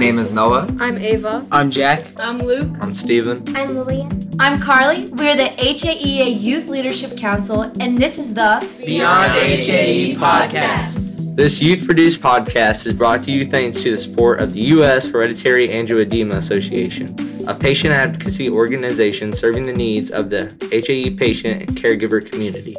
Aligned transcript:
name 0.00 0.18
is 0.18 0.32
Noah. 0.32 0.66
I'm 0.80 0.96
Ava. 0.96 1.46
I'm 1.52 1.70
Jack. 1.70 2.02
I'm 2.18 2.38
Luke. 2.38 2.74
I'm 2.80 2.94
Steven. 2.94 3.44
I'm 3.54 3.76
Lillian. 3.76 4.30
I'm 4.40 4.58
Carly. 4.58 5.10
We're 5.10 5.36
the 5.36 5.50
HAEA 5.58 6.40
Youth 6.40 6.68
Leadership 6.68 7.18
Council, 7.18 7.70
and 7.80 7.98
this 7.98 8.18
is 8.18 8.32
the 8.32 8.66
Beyond 8.78 9.32
HAE 9.32 10.14
podcast. 10.14 11.36
This 11.36 11.60
youth 11.60 11.84
produced 11.84 12.22
podcast 12.22 12.86
is 12.86 12.94
brought 12.94 13.22
to 13.24 13.30
you 13.30 13.44
thanks 13.44 13.82
to 13.82 13.90
the 13.90 13.98
support 13.98 14.40
of 14.40 14.54
the 14.54 14.60
U.S. 14.76 15.06
Hereditary 15.06 15.68
Angioedema 15.68 16.36
Association, 16.36 17.14
a 17.46 17.54
patient 17.54 17.92
advocacy 17.92 18.48
organization 18.48 19.34
serving 19.34 19.66
the 19.66 19.74
needs 19.74 20.10
of 20.10 20.30
the 20.30 20.46
HAE 20.72 21.10
patient 21.16 21.60
and 21.60 21.76
caregiver 21.76 22.24
community. 22.24 22.74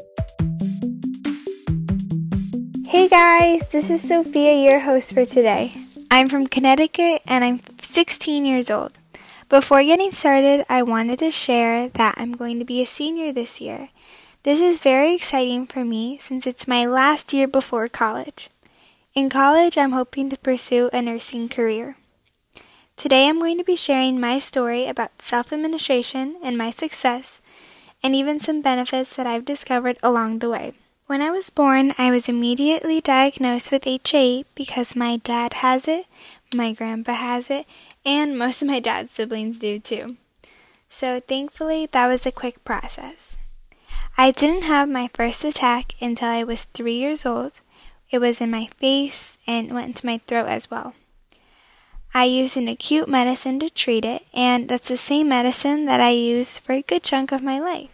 Hey 2.87 3.07
guys, 3.07 3.67
this 3.67 3.91
is 3.91 4.01
Sophia, 4.01 4.59
your 4.59 4.79
host 4.79 5.13
for 5.13 5.23
today. 5.23 5.71
I'm 6.13 6.27
from 6.27 6.47
Connecticut 6.47 7.21
and 7.25 7.41
I'm 7.41 7.61
16 7.81 8.43
years 8.43 8.69
old. 8.69 8.99
Before 9.47 9.81
getting 9.81 10.11
started, 10.11 10.65
I 10.67 10.83
wanted 10.83 11.19
to 11.19 11.31
share 11.31 11.87
that 11.87 12.15
I'm 12.17 12.33
going 12.33 12.59
to 12.59 12.65
be 12.65 12.81
a 12.81 12.85
senior 12.85 13.31
this 13.31 13.61
year. 13.61 13.87
This 14.43 14.59
is 14.59 14.81
very 14.81 15.15
exciting 15.15 15.67
for 15.67 15.85
me 15.85 16.17
since 16.19 16.45
it's 16.45 16.67
my 16.67 16.85
last 16.85 17.31
year 17.31 17.47
before 17.47 17.87
college. 17.87 18.49
In 19.15 19.29
college, 19.29 19.77
I'm 19.77 19.93
hoping 19.93 20.29
to 20.29 20.37
pursue 20.37 20.89
a 20.91 21.01
nursing 21.01 21.47
career. 21.47 21.95
Today, 22.97 23.29
I'm 23.29 23.39
going 23.39 23.57
to 23.57 23.63
be 23.63 23.77
sharing 23.77 24.19
my 24.19 24.37
story 24.37 24.87
about 24.87 25.21
self 25.21 25.53
administration 25.53 26.35
and 26.43 26.57
my 26.57 26.71
success, 26.71 27.39
and 28.03 28.13
even 28.13 28.41
some 28.41 28.61
benefits 28.61 29.15
that 29.15 29.27
I've 29.27 29.45
discovered 29.45 29.97
along 30.03 30.39
the 30.39 30.49
way. 30.49 30.73
When 31.11 31.21
I 31.21 31.29
was 31.29 31.49
born, 31.49 31.93
I 31.97 32.09
was 32.09 32.29
immediately 32.29 33.01
diagnosed 33.01 33.69
with 33.69 33.83
HAE 33.83 34.45
because 34.55 34.95
my 34.95 35.17
dad 35.17 35.55
has 35.55 35.85
it, 35.85 36.05
my 36.53 36.71
grandpa 36.71 37.15
has 37.15 37.49
it, 37.49 37.65
and 38.05 38.39
most 38.39 38.61
of 38.61 38.69
my 38.69 38.79
dad's 38.79 39.11
siblings 39.11 39.59
do 39.59 39.77
too. 39.77 40.15
So 40.87 41.19
thankfully, 41.19 41.89
that 41.91 42.07
was 42.07 42.25
a 42.25 42.31
quick 42.31 42.63
process. 42.63 43.39
I 44.17 44.31
didn't 44.31 44.63
have 44.63 44.87
my 44.87 45.09
first 45.09 45.43
attack 45.43 45.95
until 45.99 46.29
I 46.29 46.45
was 46.45 46.63
three 46.63 46.95
years 46.95 47.25
old. 47.25 47.59
It 48.09 48.19
was 48.19 48.39
in 48.39 48.49
my 48.49 48.67
face 48.79 49.37
and 49.45 49.73
went 49.73 49.87
into 49.87 50.05
my 50.05 50.21
throat 50.27 50.47
as 50.47 50.71
well. 50.71 50.93
I 52.13 52.23
used 52.23 52.55
an 52.55 52.69
acute 52.69 53.09
medicine 53.09 53.59
to 53.59 53.69
treat 53.69 54.05
it, 54.05 54.25
and 54.33 54.69
that's 54.69 54.87
the 54.87 54.95
same 54.95 55.27
medicine 55.27 55.83
that 55.87 55.99
I 55.99 56.11
used 56.11 56.59
for 56.59 56.71
a 56.71 56.81
good 56.81 57.03
chunk 57.03 57.33
of 57.33 57.43
my 57.43 57.59
life. 57.59 57.89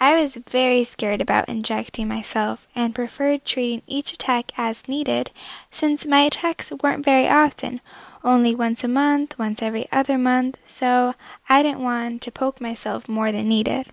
I 0.00 0.20
was 0.20 0.36
very 0.36 0.84
scared 0.84 1.20
about 1.20 1.48
injecting 1.48 2.06
myself 2.06 2.68
and 2.74 2.94
preferred 2.94 3.44
treating 3.44 3.82
each 3.86 4.12
attack 4.12 4.52
as 4.56 4.86
needed 4.86 5.30
since 5.72 6.06
my 6.06 6.20
attacks 6.20 6.70
weren't 6.82 7.04
very 7.04 7.28
often, 7.28 7.80
only 8.22 8.54
once 8.54 8.84
a 8.84 8.88
month, 8.88 9.38
once 9.38 9.60
every 9.60 9.90
other 9.90 10.16
month, 10.16 10.56
so 10.66 11.14
I 11.48 11.62
didn't 11.62 11.82
want 11.82 12.22
to 12.22 12.30
poke 12.30 12.60
myself 12.60 13.08
more 13.08 13.32
than 13.32 13.48
needed. 13.48 13.88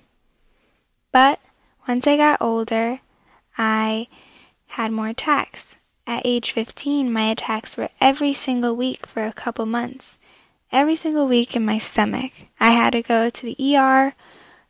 But 1.11 1.39
once 1.87 2.05
I 2.05 2.17
got 2.17 2.41
older, 2.41 2.99
I 3.57 4.07
had 4.67 4.91
more 4.91 5.07
attacks. 5.07 5.77
At 6.05 6.21
age 6.23 6.51
15, 6.51 7.11
my 7.11 7.31
attacks 7.31 7.77
were 7.77 7.89
every 7.99 8.33
single 8.33 8.75
week 8.75 9.07
for 9.07 9.25
a 9.25 9.33
couple 9.33 9.65
months. 9.65 10.19
Every 10.71 10.95
single 10.95 11.27
week 11.27 11.55
in 11.55 11.65
my 11.65 11.79
stomach. 11.79 12.31
I 12.59 12.71
had 12.71 12.91
to 12.91 13.01
go 13.01 13.29
to 13.29 13.41
the 13.41 13.77
ER, 13.77 14.13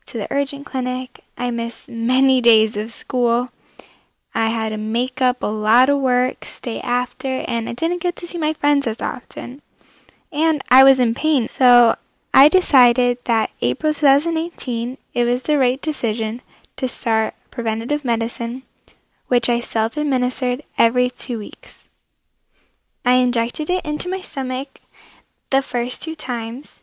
to 0.06 0.18
the 0.18 0.28
urgent 0.30 0.66
clinic. 0.66 1.20
I 1.36 1.50
missed 1.50 1.88
many 1.88 2.40
days 2.40 2.76
of 2.76 2.92
school. 2.92 3.50
I 4.34 4.48
had 4.48 4.70
to 4.70 4.76
make 4.76 5.22
up 5.22 5.42
a 5.42 5.46
lot 5.46 5.88
of 5.88 5.98
work, 5.98 6.44
stay 6.44 6.80
after, 6.80 7.44
and 7.48 7.68
I 7.68 7.72
didn't 7.72 8.02
get 8.02 8.16
to 8.16 8.26
see 8.26 8.38
my 8.38 8.52
friends 8.52 8.86
as 8.86 9.00
often. 9.00 9.62
And 10.32 10.62
I 10.68 10.84
was 10.84 11.00
in 11.00 11.14
pain, 11.14 11.48
so 11.48 11.96
I 12.34 12.48
decided 12.48 13.18
that 13.24 13.50
April 13.62 13.94
2018 13.94 14.98
it 15.14 15.24
was 15.24 15.44
the 15.44 15.56
right 15.56 15.80
decision 15.80 16.42
to 16.76 16.86
start 16.86 17.34
preventative 17.50 18.04
medicine, 18.04 18.62
which 19.28 19.48
I 19.48 19.60
self 19.60 19.96
administered 19.96 20.62
every 20.76 21.08
two 21.08 21.38
weeks. 21.38 21.88
I 23.06 23.14
injected 23.14 23.70
it 23.70 23.86
into 23.86 24.10
my 24.10 24.20
stomach 24.20 24.80
the 25.50 25.62
first 25.62 26.02
two 26.02 26.14
times, 26.14 26.82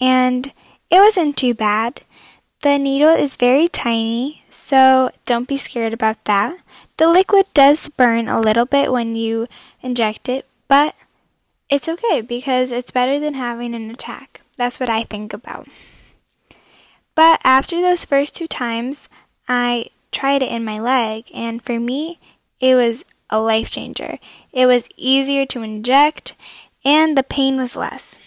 and 0.00 0.52
it 0.90 0.98
wasn't 0.98 1.36
too 1.36 1.54
bad. 1.54 2.00
The 2.64 2.78
needle 2.78 3.10
is 3.10 3.36
very 3.36 3.68
tiny, 3.68 4.42
so 4.48 5.10
don't 5.26 5.46
be 5.46 5.58
scared 5.58 5.92
about 5.92 6.24
that. 6.24 6.56
The 6.96 7.08
liquid 7.08 7.44
does 7.52 7.90
burn 7.90 8.26
a 8.26 8.40
little 8.40 8.64
bit 8.64 8.90
when 8.90 9.16
you 9.16 9.48
inject 9.82 10.30
it, 10.30 10.46
but 10.66 10.94
it's 11.68 11.90
okay 11.90 12.22
because 12.22 12.72
it's 12.72 12.90
better 12.90 13.20
than 13.20 13.34
having 13.34 13.74
an 13.74 13.90
attack. 13.90 14.40
That's 14.56 14.80
what 14.80 14.88
I 14.88 15.02
think 15.02 15.34
about. 15.34 15.68
But 17.14 17.38
after 17.44 17.82
those 17.82 18.06
first 18.06 18.34
two 18.34 18.46
times, 18.46 19.10
I 19.46 19.88
tried 20.10 20.42
it 20.42 20.50
in 20.50 20.64
my 20.64 20.80
leg, 20.80 21.26
and 21.34 21.62
for 21.62 21.78
me, 21.78 22.18
it 22.60 22.76
was 22.76 23.04
a 23.28 23.40
life 23.40 23.68
changer. 23.68 24.18
It 24.54 24.64
was 24.64 24.88
easier 24.96 25.44
to 25.44 25.60
inject, 25.60 26.34
and 26.82 27.14
the 27.14 27.24
pain 27.24 27.58
was 27.58 27.76
less. 27.76 28.18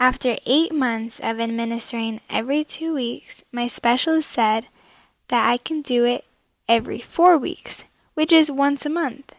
After 0.00 0.36
eight 0.44 0.74
months 0.74 1.20
of 1.20 1.40
administering 1.40 2.20
every 2.28 2.64
two 2.64 2.94
weeks, 2.94 3.44
my 3.52 3.68
specialist 3.68 4.30
said 4.30 4.66
that 5.28 5.48
I 5.48 5.56
can 5.56 5.82
do 5.82 6.04
it 6.04 6.24
every 6.68 6.98
four 6.98 7.38
weeks, 7.38 7.84
which 8.14 8.32
is 8.32 8.50
once 8.50 8.84
a 8.84 8.90
month. 8.90 9.34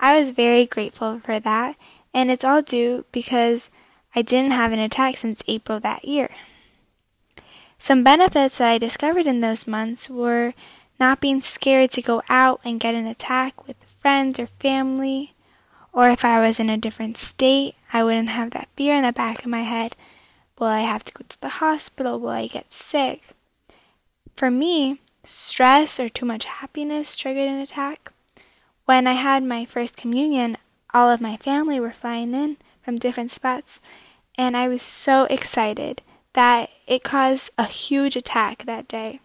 I 0.00 0.18
was 0.18 0.30
very 0.30 0.66
grateful 0.66 1.20
for 1.20 1.38
that, 1.38 1.76
and 2.12 2.30
it's 2.30 2.44
all 2.44 2.62
due 2.62 3.04
because 3.12 3.70
I 4.14 4.22
didn't 4.22 4.52
have 4.52 4.72
an 4.72 4.78
attack 4.78 5.18
since 5.18 5.42
April 5.46 5.78
that 5.80 6.04
year. 6.04 6.30
Some 7.78 8.02
benefits 8.02 8.58
that 8.58 8.68
I 8.68 8.78
discovered 8.78 9.26
in 9.26 9.40
those 9.40 9.66
months 9.66 10.10
were 10.10 10.54
not 11.00 11.20
being 11.20 11.40
scared 11.40 11.90
to 11.92 12.02
go 12.02 12.22
out 12.28 12.60
and 12.64 12.80
get 12.80 12.94
an 12.94 13.06
attack 13.06 13.66
with 13.66 13.76
friends 13.84 14.38
or 14.38 14.46
family, 14.46 15.31
or 15.92 16.08
if 16.08 16.24
I 16.24 16.40
was 16.40 16.58
in 16.58 16.70
a 16.70 16.78
different 16.78 17.16
state, 17.16 17.74
I 17.92 18.02
wouldn't 18.02 18.30
have 18.30 18.50
that 18.52 18.68
fear 18.76 18.94
in 18.94 19.02
the 19.02 19.12
back 19.12 19.40
of 19.40 19.50
my 19.50 19.62
head. 19.62 19.94
Will 20.58 20.68
I 20.68 20.80
have 20.80 21.04
to 21.04 21.12
go 21.12 21.24
to 21.28 21.40
the 21.40 21.48
hospital? 21.48 22.18
Will 22.18 22.30
I 22.30 22.46
get 22.46 22.72
sick? 22.72 23.28
For 24.36 24.50
me, 24.50 25.00
stress 25.24 26.00
or 26.00 26.08
too 26.08 26.24
much 26.24 26.46
happiness 26.46 27.14
triggered 27.14 27.48
an 27.48 27.58
attack. 27.58 28.12
When 28.86 29.06
I 29.06 29.12
had 29.12 29.44
my 29.44 29.64
first 29.64 29.96
communion, 29.96 30.56
all 30.94 31.10
of 31.10 31.20
my 31.20 31.36
family 31.36 31.78
were 31.78 31.92
flying 31.92 32.34
in 32.34 32.56
from 32.82 32.98
different 32.98 33.30
spots, 33.30 33.80
and 34.36 34.56
I 34.56 34.68
was 34.68 34.82
so 34.82 35.24
excited 35.24 36.02
that 36.32 36.70
it 36.86 37.04
caused 37.04 37.50
a 37.58 37.66
huge 37.66 38.16
attack 38.16 38.64
that 38.64 38.88
day. 38.88 39.20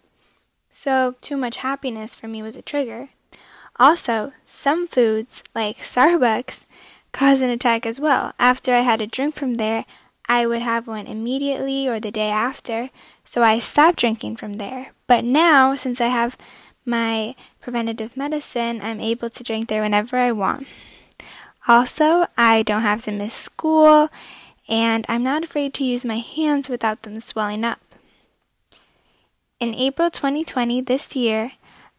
So, 0.70 1.16
too 1.22 1.38
much 1.38 1.58
happiness 1.58 2.14
for 2.14 2.28
me 2.28 2.44
was 2.44 2.56
a 2.56 2.62
trigger. 2.62 3.10
Also, 3.80 4.34
some 4.44 4.88
foods, 4.88 5.44
like 5.54 5.78
Starbucks, 5.78 6.66
cause 7.12 7.42
an 7.42 7.50
attack 7.50 7.86
as 7.86 8.00
well. 8.00 8.34
After 8.40 8.74
I 8.74 8.82
had 8.82 9.02
a 9.02 9.08
drink 9.08 9.36
from 9.36 9.56
there, 9.56 9.86
I 10.28 10.46
would 10.46 10.62
have 10.62 10.88
one 10.88 11.08
immediately 11.08 11.88
or 11.88 12.00
the 12.00 12.12
day 12.12 12.30
after, 12.30 12.90
so 13.24 13.44
I 13.44 13.60
stopped 13.60 14.00
drinking 14.00 14.38
from 14.38 14.54
there. 14.54 14.92
But 15.06 15.24
now, 15.24 15.76
since 15.76 16.02
I 16.02 16.08
have 16.08 16.38
my 16.86 17.36
preventative 17.62 18.18
medicine, 18.18 18.82
I'm 18.82 19.00
able 19.00 19.30
to 19.30 19.44
drink 19.44 19.70
there 19.70 19.82
whenever 19.82 20.18
I 20.18 20.32
want. 20.32 20.68
Also, 21.68 22.28
I 22.38 22.64
don't 22.64 22.82
have 22.82 23.04
to 23.04 23.12
miss 23.12 23.34
school, 23.34 24.10
and 24.68 25.06
I'm 25.08 25.24
not 25.24 25.44
afraid 25.44 25.74
to 25.76 25.84
use 25.84 26.04
my 26.04 26.18
hands 26.18 26.68
without 26.68 27.04
them 27.04 27.20
swelling 27.20 27.64
up. 27.64 27.80
In 29.60 29.74
April 29.76 30.10
2020, 30.10 30.82
this 30.82 31.16
year, 31.16 31.54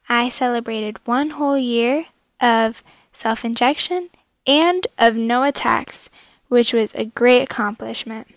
I 0.08 0.28
celebrated 0.28 0.98
one 1.04 1.30
whole 1.30 1.58
year 1.58 2.06
of 2.40 2.82
self 3.12 3.44
injection 3.44 4.10
and 4.46 4.86
of 4.98 5.16
no 5.16 5.42
attacks, 5.42 6.08
which 6.48 6.72
was 6.72 6.94
a 6.94 7.04
great 7.04 7.42
accomplishment. 7.42 8.28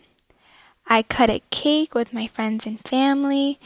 I 0.87 1.03
cut 1.03 1.29
a 1.29 1.41
cake 1.51 1.95
with 1.95 2.13
my 2.13 2.27
friends 2.27 2.65
and 2.65 2.79
family, 2.79 3.59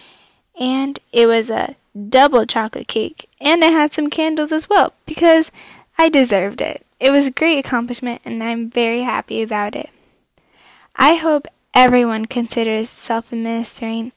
and 0.59 0.99
it 1.11 1.25
was 1.25 1.49
a 1.49 1.75
double 2.09 2.45
chocolate 2.45 2.87
cake, 2.87 3.27
and 3.41 3.63
I 3.63 3.67
had 3.67 3.93
some 3.93 4.09
candles 4.09 4.51
as 4.51 4.69
well 4.69 4.93
because 5.05 5.51
I 5.97 6.09
deserved 6.09 6.61
it. 6.61 6.85
It 6.99 7.09
was 7.11 7.27
a 7.27 7.31
great 7.31 7.57
accomplishment, 7.57 8.21
and 8.23 8.43
I'm 8.43 8.69
very 8.69 9.01
happy 9.01 9.41
about 9.41 9.75
it. 9.75 9.89
I 10.95 11.15
hope 11.15 11.47
everyone 11.73 12.25
considers 12.25 12.89
self 12.89 13.33
administering. 13.33 14.11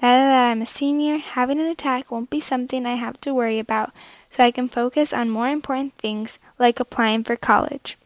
Now 0.00 0.12
that 0.12 0.50
I'm 0.50 0.62
a 0.62 0.66
senior, 0.66 1.18
having 1.18 1.58
an 1.58 1.66
attack 1.66 2.12
won't 2.12 2.30
be 2.30 2.40
something 2.40 2.86
I 2.86 2.94
have 2.94 3.20
to 3.22 3.34
worry 3.34 3.58
about, 3.58 3.90
so 4.30 4.44
I 4.44 4.52
can 4.52 4.68
focus 4.68 5.12
on 5.12 5.28
more 5.28 5.48
important 5.48 5.94
things 5.94 6.38
like 6.56 6.78
applying 6.78 7.24
for 7.24 7.34
college. 7.34 7.98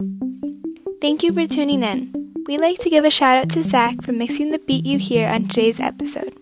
Thank 1.01 1.21
you 1.21 1.31
for 1.31 1.45
tuning 1.45 1.83
in. 1.83 2.33
We'd 2.47 2.61
like 2.61 2.79
to 2.79 2.89
give 2.89 3.05
a 3.05 3.11
shout 3.11 3.37
out 3.37 3.49
to 3.51 3.61
Zach 3.61 4.01
for 4.01 4.11
mixing 4.11 4.49
the 4.49 4.57
beat 4.57 4.85
you 4.85 4.97
hear 4.97 5.27
on 5.27 5.47
today's 5.47 5.79
episode. 5.79 6.33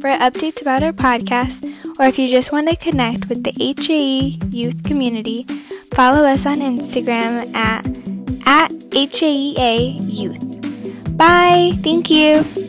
For 0.00 0.10
updates 0.10 0.62
about 0.62 0.82
our 0.82 0.92
podcast, 0.92 1.62
or 1.98 2.06
if 2.06 2.18
you 2.18 2.26
just 2.26 2.50
want 2.50 2.70
to 2.70 2.76
connect 2.76 3.28
with 3.28 3.44
the 3.44 3.52
HAE 3.52 4.38
youth 4.50 4.84
community, 4.84 5.44
follow 5.92 6.22
us 6.22 6.46
on 6.46 6.60
Instagram 6.60 7.54
at 7.54 7.86
at 8.46 8.70
HAEA 8.70 9.96
Youth. 10.00 11.16
Bye. 11.16 11.72
Thank 11.82 12.08
you. 12.10 12.65